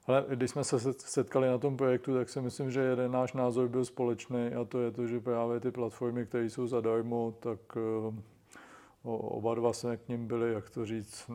Ale 0.07 0.25
když 0.29 0.51
jsme 0.51 0.63
se 0.63 0.93
setkali 0.93 1.47
na 1.47 1.57
tom 1.57 1.77
projektu, 1.77 2.13
tak 2.13 2.29
si 2.29 2.41
myslím, 2.41 2.71
že 2.71 2.79
jeden 2.79 3.11
náš 3.11 3.33
názor 3.33 3.67
byl 3.67 3.85
společný 3.85 4.47
a 4.47 4.65
to 4.65 4.81
je 4.81 4.91
to, 4.91 5.07
že 5.07 5.19
právě 5.19 5.59
ty 5.59 5.71
platformy, 5.71 6.25
které 6.25 6.45
jsou 6.45 6.67
zadarmo, 6.67 7.33
tak 7.39 7.59
uh, 7.75 8.15
oba 9.37 9.55
dva 9.55 9.73
jsme 9.73 9.97
k 9.97 10.07
ním 10.07 10.27
byli, 10.27 10.53
jak 10.53 10.69
to 10.69 10.85
říct, 10.85 11.31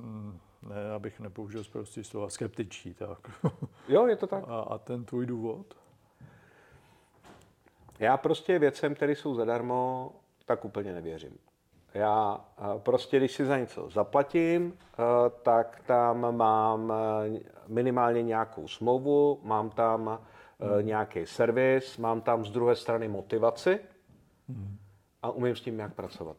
ne, 0.68 0.92
abych 0.94 1.20
nepoužil 1.20 1.64
prostě 1.72 2.04
slova, 2.04 2.28
skeptičtí. 2.28 2.94
Tak. 2.94 3.18
Jo, 3.88 4.06
je 4.06 4.16
to 4.16 4.26
tak. 4.26 4.44
A, 4.48 4.60
a 4.60 4.78
ten 4.78 5.04
tvůj 5.04 5.26
důvod? 5.26 5.74
Já 7.98 8.16
prostě 8.16 8.58
věcem, 8.58 8.94
které 8.94 9.12
jsou 9.12 9.34
zadarmo, 9.34 10.12
tak 10.44 10.64
úplně 10.64 10.92
nevěřím. 10.92 11.38
Já 11.94 12.44
prostě, 12.76 13.16
když 13.16 13.32
si 13.32 13.46
za 13.46 13.58
něco 13.58 13.90
zaplatím, 13.90 14.78
tak 15.42 15.82
tam 15.86 16.36
mám 16.36 16.92
minimálně 17.66 18.22
nějakou 18.22 18.68
smlouvu, 18.68 19.40
mám 19.42 19.70
tam 19.70 20.20
hmm. 20.60 20.86
nějaký 20.86 21.26
servis, 21.26 21.98
mám 21.98 22.20
tam 22.20 22.44
z 22.44 22.50
druhé 22.50 22.76
strany 22.76 23.08
motivaci 23.08 23.80
hmm. 24.48 24.78
a 25.22 25.30
umím 25.30 25.56
s 25.56 25.60
tím 25.60 25.76
nějak 25.76 25.94
pracovat. 25.94 26.36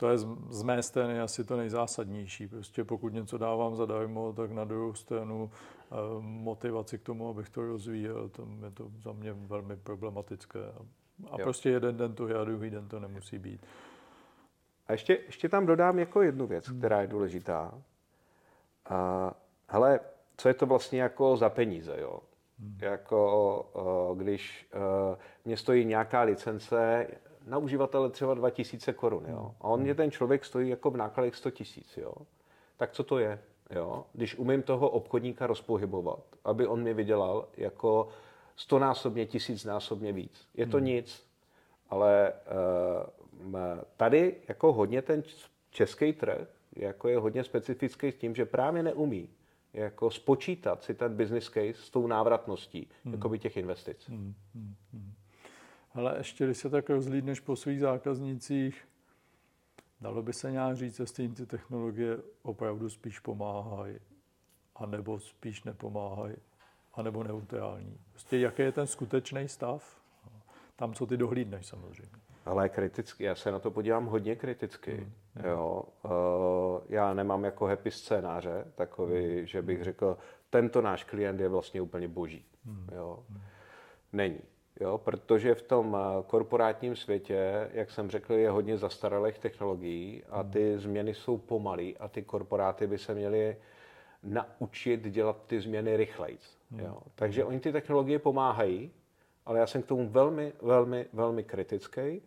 To 0.00 0.08
je 0.08 0.18
z 0.48 0.62
mé 0.62 0.82
strany 0.82 1.20
asi 1.20 1.44
to 1.44 1.56
nejzásadnější. 1.56 2.48
Prostě 2.48 2.84
pokud 2.84 3.12
něco 3.12 3.38
dávám 3.38 3.76
zadarmo, 3.76 4.32
tak 4.32 4.50
na 4.50 4.64
druhou 4.64 4.94
stranu 4.94 5.50
eh, 5.52 5.94
motivaci 6.20 6.98
k 6.98 7.02
tomu, 7.02 7.28
abych 7.28 7.50
to 7.50 7.66
rozvíjel, 7.66 8.28
to 8.28 8.48
je 8.64 8.70
to 8.70 8.90
za 8.98 9.12
mě 9.12 9.32
velmi 9.32 9.76
problematické. 9.76 10.58
A 11.30 11.36
jo. 11.38 11.38
prostě 11.42 11.70
jeden 11.70 11.96
den 11.96 12.14
to 12.14 12.28
je 12.28 12.34
a 12.34 12.44
druhý 12.44 12.70
den 12.70 12.88
to 12.88 13.00
nemusí 13.00 13.38
být. 13.38 13.66
A 14.86 14.92
ještě, 14.92 15.18
ještě 15.26 15.48
tam 15.48 15.66
dodám 15.66 15.98
jako 15.98 16.22
jednu 16.22 16.46
věc, 16.46 16.68
hmm. 16.68 16.78
která 16.78 17.00
je 17.00 17.06
důležitá. 17.06 17.74
A, 18.88 19.32
hele, 19.68 20.00
co 20.36 20.48
je 20.48 20.54
to 20.54 20.66
vlastně 20.66 21.02
jako 21.02 21.36
za 21.36 21.50
peníze, 21.50 21.96
jo? 22.00 22.20
Hmm. 22.58 22.78
Jako, 22.82 24.14
když 24.16 24.68
uh, 24.74 25.16
mě 25.44 25.56
stojí 25.56 25.84
nějaká 25.84 26.22
licence, 26.22 27.06
na 27.50 27.58
uživatele 27.58 28.10
třeba 28.10 28.34
2000 28.34 28.92
korun, 28.92 29.24
jo. 29.28 29.54
A 29.60 29.64
on 29.64 29.80
mě 29.80 29.94
ten 29.94 30.10
člověk 30.10 30.44
stojí 30.44 30.70
jako 30.70 30.90
v 30.90 30.96
nákladech 30.96 31.36
100 31.36 31.50
tisíc, 31.50 31.96
jo. 31.96 32.12
Tak 32.76 32.92
co 32.92 33.04
to 33.04 33.18
je, 33.18 33.38
jo? 33.70 34.04
Když 34.12 34.38
umím 34.38 34.62
toho 34.62 34.88
obchodníka 34.88 35.46
rozpohybovat, 35.46 36.22
aby 36.44 36.66
on 36.66 36.82
mi 36.82 36.94
vydělal 36.94 37.48
jako 37.56 38.08
stonásobně, 38.56 39.26
tisícnásobně 39.26 40.12
víc. 40.12 40.48
Je 40.54 40.66
to 40.66 40.76
hmm. 40.76 40.86
nic, 40.86 41.26
ale 41.90 42.32
uh, 43.46 43.54
tady 43.96 44.36
jako 44.48 44.72
hodně 44.72 45.02
ten 45.02 45.22
český 45.70 46.12
trh 46.12 46.48
jako 46.76 47.08
je 47.08 47.18
hodně 47.18 47.44
specifický 47.44 48.12
s 48.12 48.16
tím, 48.16 48.34
že 48.34 48.44
právě 48.44 48.82
neumí 48.82 49.28
jako 49.72 50.10
spočítat 50.10 50.82
si 50.82 50.94
ten 50.94 51.16
business 51.16 51.44
case 51.44 51.74
s 51.74 51.90
tou 51.90 52.06
návratností 52.06 52.88
hmm. 53.04 53.14
jakoby 53.14 53.38
těch 53.38 53.56
investic. 53.56 54.08
Hmm. 54.08 54.34
Hmm. 54.54 54.74
Ale 55.94 56.18
ještě, 56.18 56.44
když 56.44 56.58
se 56.58 56.70
tak 56.70 56.90
rozlídneš 56.90 57.40
po 57.40 57.56
svých 57.56 57.80
zákaznících, 57.80 58.88
dalo 60.00 60.22
by 60.22 60.32
se 60.32 60.52
nějak 60.52 60.76
říct, 60.76 60.98
jestli 60.98 61.22
jim 61.22 61.34
ty 61.34 61.46
technologie 61.46 62.18
opravdu 62.42 62.88
spíš 62.88 63.18
pomáhají, 63.18 63.98
anebo 64.76 65.20
spíš 65.20 65.64
nepomáhají, 65.64 66.36
anebo 66.94 67.24
neutrální. 67.24 67.98
Prostě 68.10 68.38
jaký 68.38 68.62
je 68.62 68.72
ten 68.72 68.86
skutečný 68.86 69.48
stav? 69.48 70.00
Tam, 70.76 70.94
co 70.94 71.06
ty 71.06 71.16
dohlídneš 71.16 71.66
samozřejmě. 71.66 72.20
Ale 72.46 72.68
kriticky, 72.68 73.24
já 73.24 73.34
se 73.34 73.50
na 73.50 73.58
to 73.58 73.70
podívám 73.70 74.06
hodně 74.06 74.36
kriticky. 74.36 74.94
Hmm. 74.94 75.12
hmm. 75.34 75.44
Jo. 75.44 75.82
Uh, 76.04 76.80
já 76.88 77.14
nemám 77.14 77.44
jako 77.44 77.66
happy 77.66 77.90
scénáře 77.90 78.64
takový, 78.74 79.36
hmm. 79.36 79.46
že 79.46 79.62
bych 79.62 79.84
řekl, 79.84 80.18
tento 80.50 80.82
náš 80.82 81.04
klient 81.04 81.40
je 81.40 81.48
vlastně 81.48 81.80
úplně 81.80 82.08
boží. 82.08 82.44
Hmm. 82.64 82.88
Jo. 82.92 83.24
Hmm. 83.28 83.40
Není. 84.12 84.40
Jo, 84.80 84.98
protože 84.98 85.54
v 85.54 85.62
tom 85.62 85.96
eh, 85.96 86.22
korporátním 86.26 86.96
světě, 86.96 87.70
jak 87.72 87.90
jsem 87.90 88.10
řekl, 88.10 88.32
je 88.32 88.50
hodně 88.50 88.78
zastaralých 88.78 89.38
technologií 89.38 90.22
a 90.28 90.40
hmm. 90.40 90.50
ty 90.50 90.78
změny 90.78 91.14
jsou 91.14 91.38
pomalé 91.38 91.92
a 92.00 92.08
ty 92.08 92.22
korporáty 92.22 92.86
by 92.86 92.98
se 92.98 93.14
měly 93.14 93.56
naučit 94.22 95.00
dělat 95.08 95.36
ty 95.46 95.60
změny 95.60 95.96
rychleji. 95.96 96.38
Hmm. 96.70 96.80
Jo. 96.80 96.98
Takže 97.14 97.44
oni 97.44 97.60
ty 97.60 97.72
technologie 97.72 98.18
pomáhají, 98.18 98.90
ale 99.46 99.58
já 99.58 99.66
jsem 99.66 99.82
k 99.82 99.86
tomu 99.86 100.08
velmi, 100.08 100.52
velmi, 100.62 101.06
velmi 101.12 101.44
kritický 101.44 102.22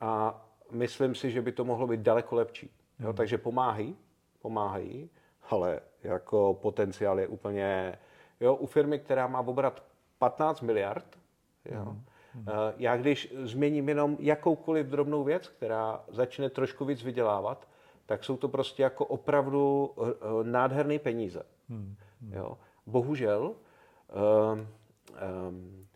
a 0.00 0.42
myslím 0.70 1.14
si, 1.14 1.30
že 1.30 1.42
by 1.42 1.52
to 1.52 1.64
mohlo 1.64 1.86
být 1.86 2.00
daleko 2.00 2.34
lepší. 2.34 2.70
Jo. 3.00 3.06
Hmm. 3.06 3.16
Takže 3.16 3.38
pomáhají, 3.38 3.96
pomáhají, 4.42 5.10
ale 5.50 5.80
jako 6.02 6.58
potenciál 6.62 7.20
je 7.20 7.26
úplně... 7.26 7.98
Jo, 8.40 8.54
u 8.54 8.66
firmy, 8.66 8.98
která 8.98 9.26
má 9.26 9.40
obrat 9.40 9.82
15 10.18 10.60
miliard, 10.60 11.18
Jo. 11.68 11.96
Mm. 12.34 12.46
Já 12.76 12.96
když 12.96 13.34
změním 13.42 13.88
jenom 13.88 14.16
jakoukoliv 14.20 14.86
drobnou 14.86 15.24
věc, 15.24 15.48
která 15.48 16.04
začne 16.08 16.50
trošku 16.50 16.84
víc 16.84 17.02
vydělávat, 17.02 17.68
tak 18.06 18.24
jsou 18.24 18.36
to 18.36 18.48
prostě 18.48 18.82
jako 18.82 19.04
opravdu 19.04 19.90
eh, 19.98 20.10
nádherné 20.42 20.98
peníze. 20.98 21.42
Mm. 21.68 21.96
Jo. 22.30 22.58
Bohužel 22.86 23.42
um, 23.42 24.68
um, 25.48 25.86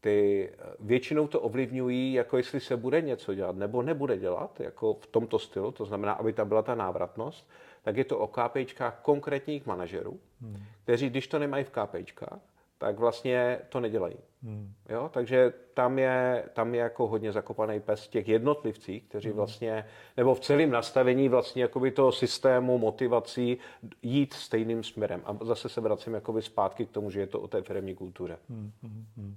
ty 0.00 0.50
většinou 0.80 1.26
to 1.26 1.40
ovlivňují, 1.40 2.12
jako 2.12 2.36
jestli 2.36 2.60
se 2.60 2.76
bude 2.76 3.00
něco 3.00 3.34
dělat 3.34 3.56
nebo 3.56 3.82
nebude 3.82 4.18
dělat, 4.18 4.60
jako 4.60 4.94
v 4.94 5.06
tomto 5.06 5.38
stylu, 5.38 5.72
to 5.72 5.84
znamená, 5.84 6.12
aby 6.12 6.32
tam 6.32 6.48
byla 6.48 6.62
ta 6.62 6.74
návratnost, 6.74 7.50
tak 7.82 7.96
je 7.96 8.04
to 8.04 8.18
o 8.18 8.26
KPIčkách 8.26 8.98
konkrétních 9.02 9.66
manažerů, 9.66 10.20
hmm. 10.40 10.62
kteří, 10.82 11.10
když 11.10 11.28
to 11.28 11.38
nemají 11.38 11.64
v 11.64 11.70
KPIčkách, 11.70 12.40
tak 12.78 12.98
vlastně 12.98 13.58
to 13.68 13.80
nedělají. 13.80 14.16
Hmm. 14.42 14.72
Jo? 14.88 15.10
Takže 15.12 15.52
tam 15.74 15.98
je, 15.98 16.44
tam 16.52 16.74
je 16.74 16.80
jako 16.80 17.06
hodně 17.06 17.32
zakopaný 17.32 17.80
pes 17.80 18.08
těch 18.08 18.28
jednotlivcích, 18.28 19.02
kteří 19.02 19.28
hmm. 19.28 19.36
vlastně, 19.36 19.84
nebo 20.16 20.34
v 20.34 20.40
celém 20.40 20.70
nastavení 20.70 21.28
vlastně 21.28 21.62
jakoby 21.62 21.90
toho 21.90 22.12
systému 22.12 22.78
motivací 22.78 23.58
jít 24.02 24.32
stejným 24.32 24.82
směrem. 24.82 25.22
A 25.24 25.44
zase 25.44 25.68
se 25.68 25.80
vracím 25.80 26.14
jakoby 26.14 26.42
zpátky 26.42 26.86
k 26.86 26.90
tomu, 26.90 27.10
že 27.10 27.20
je 27.20 27.26
to 27.26 27.40
o 27.40 27.48
té 27.48 27.62
firmní 27.62 27.94
kultuře. 27.94 28.38
Hmm. 28.50 28.72
Hmm. 28.82 29.36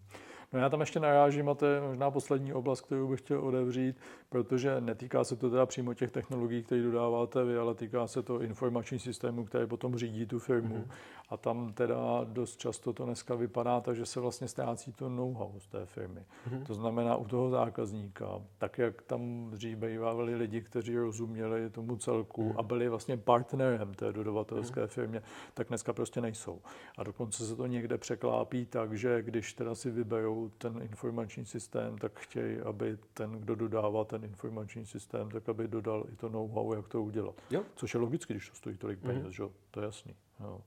No 0.54 0.60
já 0.60 0.70
tam 0.70 0.80
ještě 0.80 1.00
narážím 1.00 1.50
a 1.50 1.54
to 1.54 1.66
je 1.66 1.82
možná 1.82 2.12
poslední 2.12 2.54
oblast, 2.54 2.82
kterou 2.82 3.08
bych 3.08 3.20
chtěl 3.20 3.46
odevřít, 3.46 3.96
protože 4.30 4.82
netýká 4.82 5.24
se 5.24 5.36
to 5.36 5.50
teda 5.50 5.66
přímo 5.66 5.94
těch 5.94 6.12
technologií, 6.12 6.64
které 6.64 6.82
dodáváte 6.82 7.44
vy, 7.44 7.58
ale 7.58 7.76
týká 7.76 8.08
se 8.08 8.24
to 8.24 8.42
informační 8.42 9.00
systému, 9.00 9.46
který 9.46 9.68
potom 9.68 9.96
řídí 9.96 10.26
tu 10.26 10.40
firmu. 10.40 10.76
Mm-hmm. 10.76 10.92
A 11.30 11.38
tam 11.38 11.74
teda 11.74 12.24
dost 12.24 12.58
často 12.58 12.94
to 12.94 13.06
dneska 13.06 13.36
vypadá 13.36 13.82
tak, 13.82 13.96
že 13.96 14.06
se 14.06 14.20
vlastně 14.20 14.48
ztrácí 14.48 14.94
to 14.94 15.10
know-how 15.10 15.60
z 15.60 15.68
té 15.68 15.86
firmy. 15.86 16.26
Mm-hmm. 16.50 16.64
To 16.64 16.74
znamená 16.74 17.16
u 17.16 17.26
toho 17.26 17.50
zákazníka, 17.50 18.42
tak 18.58 18.78
jak 18.78 19.02
tam 19.02 19.50
dřív 19.52 19.78
bývali 19.78 20.36
lidi, 20.36 20.62
kteří 20.62 20.98
rozuměli 20.98 21.70
tomu 21.70 21.98
celku 21.98 22.50
mm-hmm. 22.50 22.60
a 22.60 22.64
byli 22.64 22.90
vlastně 22.90 23.18
partnerem 23.18 23.94
té 23.94 24.14
dodavatelské 24.14 24.82
mm-hmm. 24.82 24.88
firmě, 24.88 25.22
tak 25.54 25.68
dneska 25.68 25.94
prostě 25.94 26.22
nejsou. 26.22 26.62
A 26.98 27.04
dokonce 27.04 27.46
se 27.46 27.56
to 27.56 27.66
někde 27.66 27.98
překlápí 27.98 28.66
tak, 28.66 28.94
že 28.94 29.22
když 29.22 29.54
teda 29.54 29.76
si 29.76 29.92
vyberou 29.92 30.37
ten 30.58 30.82
informační 30.82 31.46
systém, 31.46 31.98
tak 31.98 32.20
chtějí, 32.20 32.60
aby 32.60 32.98
ten, 33.14 33.32
kdo 33.32 33.56
dodává 33.56 34.06
ten 34.06 34.24
informační 34.24 34.86
systém, 34.86 35.32
tak 35.32 35.50
aby 35.50 35.68
dodal 35.68 36.06
i 36.14 36.16
to 36.16 36.30
know-how, 36.30 36.74
jak 36.74 36.88
to 36.88 37.04
udělat. 37.04 37.36
Jo. 37.50 37.64
Což 37.76 37.94
je 37.94 38.00
logicky, 38.00 38.34
když 38.34 38.50
to 38.50 38.56
stojí 38.56 38.78
tolik 38.78 39.00
peněz, 39.00 39.24
mm-hmm. 39.24 39.48
že? 39.48 39.54
to 39.72 39.80
je 39.80 39.86
jasný. 39.86 40.16
Jo. 40.40 40.62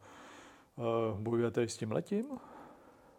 Uh, 0.77 1.21
bojujete 1.21 1.63
s 1.63 1.77
tím 1.77 1.93
letím? 1.93 2.27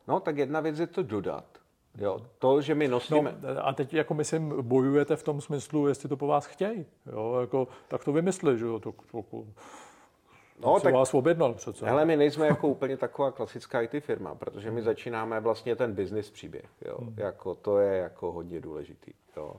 No, 0.08 0.20
tak 0.20 0.38
jedna 0.38 0.60
věc 0.60 0.79
je 0.79 0.88
to 0.88 1.03
dodat. 1.03 1.62
Jo, 1.98 2.20
to, 2.39 2.62
že 2.62 2.75
my 2.75 2.88
nosíme... 2.88 3.36
No, 3.41 3.67
a 3.67 3.74
teď 3.74 3.93
jako 3.93 4.13
myslím, 4.13 4.53
bojujete 4.62 5.15
v 5.15 5.24
tom 5.24 5.41
smyslu, 5.41 5.88
jestli 5.88 6.10
to 6.10 6.17
po 6.17 6.27
vás 6.27 6.46
chtějí. 6.46 6.86
Jo, 7.12 7.38
jako, 7.41 7.67
tak 7.88 8.03
to 8.03 8.13
vymysli, 8.13 8.58
že 8.58 8.65
jo, 8.65 8.79
to, 8.79 8.91
to, 9.12 9.22
to 9.22 9.46
No, 10.62 10.80
tak 10.80 10.94
vás 10.94 11.13
objednal 11.13 11.53
přece. 11.53 11.86
Hele, 11.86 12.06
my 12.06 12.18
nejsme 12.18 12.48
jako 12.48 12.68
úplně 12.68 12.98
taková 12.98 13.32
klasická 13.32 13.82
IT 13.82 14.03
firma, 14.03 14.36
protože 14.36 14.72
my 14.72 14.82
začínáme 14.82 15.39
vlastně 15.39 15.75
ten 15.75 15.94
business 15.94 16.32
příběh. 16.32 16.70
Jo. 16.86 16.98
Hmm. 17.00 17.13
Jako, 17.18 17.56
to 17.56 17.80
je 17.80 17.98
jako 17.98 18.32
hodně 18.32 18.60
důležitý. 18.60 19.12
Jo. 19.38 19.56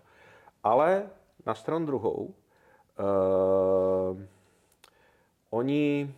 Ale 0.65 1.07
na 1.47 1.55
stranu 1.55 1.87
druhou, 1.87 2.35
uh, 2.99 4.23
oni 5.51 6.15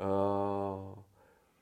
Uh, 0.00 0.94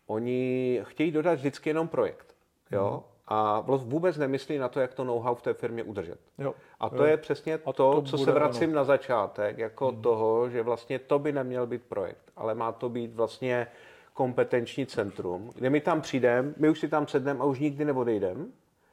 oni 0.07 0.81
chtějí 0.83 1.11
dodat 1.11 1.35
vždycky 1.35 1.71
jenom 1.71 1.89
projekt. 1.89 2.35
Jo? 2.71 3.05
Mm. 3.07 3.16
A 3.29 3.61
vůbec 3.61 4.17
nemyslí 4.17 4.59
na 4.59 4.69
to, 4.69 4.81
jak 4.81 4.95
to 4.95 5.05
know-how 5.05 5.35
v 5.35 5.43
té 5.43 5.55
firmě 5.55 5.83
udržet. 5.83 6.19
Jo. 6.39 6.55
A 6.81 6.89
to 6.89 6.97
jo. 6.97 7.05
je 7.05 7.17
přesně 7.17 7.59
to, 7.59 7.73
to 7.73 8.03
co 8.03 8.19
se 8.19 8.33
vracím 8.33 8.71
ano. 8.71 8.77
na 8.77 8.85
začátek, 8.85 9.59
jako 9.59 9.93
mm. 9.93 10.03
toho, 10.03 10.51
že 10.51 10.63
vlastně 10.63 10.99
to 10.99 11.19
by 11.19 11.33
neměl 11.33 11.67
být 11.67 11.83
projekt, 11.83 12.33
ale 12.37 12.55
má 12.55 12.73
to 12.73 12.89
být 12.89 13.15
vlastně 13.15 13.67
kompetenční 14.15 14.87
centrum, 14.87 15.51
kde 15.55 15.71
my 15.71 15.81
tam 15.81 16.01
přijdeme, 16.01 16.55
my 16.57 16.69
už 16.69 16.81
si 16.81 16.89
tam 16.89 17.07
sedneme 17.07 17.41
a 17.41 17.45
už 17.45 17.61
nikdy 17.61 17.85
neodejdeme, 17.85 18.47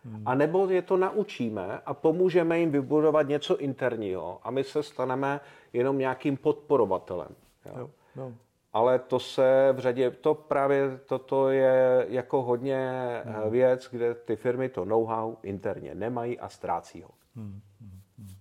Hmm. 0.06 0.24
A 0.26 0.36
nebo 0.36 0.70
je 0.70 0.82
to 0.82 0.98
naučíme 0.98 1.80
a 1.86 1.94
pomůžeme 1.94 2.60
jim 2.60 2.72
vybudovat 2.72 3.28
něco 3.28 3.58
interního 3.58 4.40
a 4.44 4.52
my 4.52 4.64
se 4.64 4.84
staneme 4.84 5.40
jenom 5.74 5.98
nějakým 5.98 6.38
podporovatelem. 6.38 7.36
Jo? 7.66 7.74
Jo, 7.78 7.90
jo. 8.16 8.34
Ale 8.74 9.00
to 9.00 9.20
se 9.20 9.70
v 9.74 9.80
řadě, 9.80 10.12
to 10.12 10.34
právě 10.34 11.00
toto 11.06 11.50
je 11.50 12.06
jako 12.10 12.42
hodně 12.42 12.90
hmm. 13.26 13.52
věc, 13.52 13.88
kde 13.92 14.16
ty 14.16 14.36
firmy 14.36 14.70
to 14.70 14.86
know-how 14.86 15.36
interně 15.44 15.96
nemají 15.96 16.40
a 16.40 16.50
ztrácí 16.50 17.02
ho. 17.02 17.10
Hmm. 17.36 17.62
Hmm. 17.82 18.00
hmm. 18.18 18.36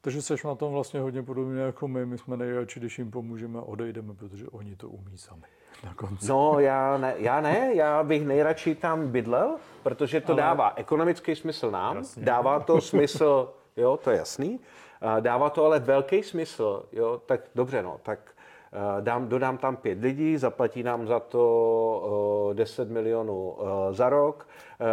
Takže 0.00 0.22
seš 0.22 0.44
na 0.44 0.54
tom 0.54 0.72
vlastně 0.72 1.00
hodně 1.00 1.22
podobně 1.22 1.60
jako 1.60 1.88
my. 1.88 2.06
My 2.06 2.18
jsme 2.18 2.36
nejradši, 2.36 2.80
když 2.80 2.98
jim 2.98 3.10
pomůžeme, 3.10 3.60
odejdeme, 3.60 4.14
protože 4.14 4.48
oni 4.48 4.76
to 4.76 4.88
umí 4.88 5.18
sami 5.18 5.46
na 5.84 5.94
konci. 5.94 6.28
No, 6.28 6.60
já 6.60 6.98
ne, 6.98 7.14
já 7.16 7.40
ne, 7.40 7.74
já 7.74 8.02
bych 8.02 8.26
nejradši 8.26 8.74
tam 8.74 9.08
bydlel, 9.08 9.56
protože 9.82 10.20
to 10.20 10.32
Ale... 10.32 10.42
dává 10.42 10.72
ekonomický 10.76 11.36
smysl 11.36 11.70
nám, 11.70 11.96
Jasně. 11.96 12.24
dává 12.24 12.60
to 12.60 12.80
smysl, 12.80 13.54
jo, 13.76 13.96
to 13.96 14.10
je 14.10 14.16
jasný, 14.16 14.60
dává 15.20 15.50
to 15.50 15.64
ale 15.64 15.78
velký 15.78 16.22
smysl, 16.22 16.84
jo, 16.92 17.22
tak 17.26 17.40
dobře, 17.54 17.82
no, 17.82 18.00
tak 18.02 18.18
dám, 19.00 19.28
dodám 19.28 19.58
tam 19.58 19.76
pět 19.76 20.00
lidí, 20.00 20.36
zaplatí 20.36 20.82
nám 20.82 21.06
za 21.06 21.20
to 21.20 22.50
10 22.52 22.90
milionů 22.90 23.56
za 23.90 24.08
rok. 24.08 24.48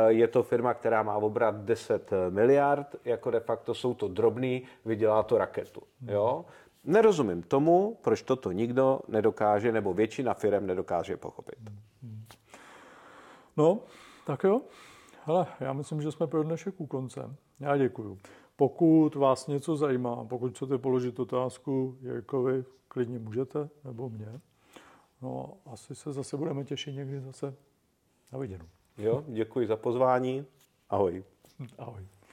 Je 0.08 0.28
to 0.28 0.44
firma, 0.44 0.74
která 0.74 1.04
má 1.04 1.16
obrat 1.16 1.56
10 1.56 2.12
miliard, 2.30 2.96
jako 3.06 3.32
de 3.32 3.40
facto 3.40 3.74
jsou 3.74 3.94
to 3.94 4.08
drobný, 4.08 4.64
vydělá 4.86 5.24
to 5.24 5.38
raketu. 5.38 5.82
Jo? 6.08 6.46
Nerozumím 6.84 7.44
tomu, 7.44 7.98
proč 8.02 8.22
toto 8.22 8.52
nikdo 8.52 9.00
nedokáže, 9.08 9.72
nebo 9.72 9.94
většina 9.94 10.34
firm 10.34 10.68
nedokáže 10.68 11.18
pochopit. 11.18 11.60
No, 13.58 13.80
tak 14.26 14.44
jo. 14.44 14.62
Hele, 15.24 15.46
já 15.60 15.74
myslím, 15.74 16.02
že 16.02 16.12
jsme 16.12 16.28
pro 16.28 16.44
dnešek 16.44 16.82
u 16.82 16.88
konce. 16.88 17.36
Já 17.60 17.78
děkuju. 17.78 18.18
Pokud 18.56 19.16
vás 19.16 19.48
něco 19.48 19.76
zajímá, 19.76 20.26
pokud 20.30 20.56
chcete 20.56 20.78
položit 20.78 21.20
otázku 21.20 21.98
Jirkovi, 22.02 22.64
klidně 22.90 23.20
můžete, 23.20 23.70
nebo 23.84 24.10
mě. 24.10 24.40
No, 25.22 25.58
asi 25.66 25.96
se 25.96 26.14
zase 26.14 26.38
budeme 26.38 26.64
těšit 26.64 26.96
někdy 26.96 27.22
zase 27.22 27.56
na 28.32 28.40
viděnou. 28.40 28.66
Jo, 28.98 29.24
děkuji 29.28 29.68
za 29.68 29.76
pozvání. 29.76 30.46
Ahoj. 30.90 31.24
Ahoj. 31.78 32.08